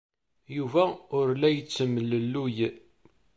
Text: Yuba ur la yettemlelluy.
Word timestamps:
Yuba 0.55 0.83
ur 1.17 1.27
la 1.41 1.49
yettemlelluy. 1.55 2.57